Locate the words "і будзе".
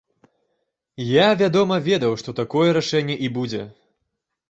3.29-3.63